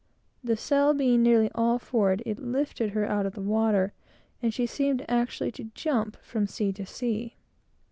[0.43, 3.93] The sail being nearly all forward, it lifted her out of the water,
[4.41, 7.35] and she seemed actually to jump from sea to sea.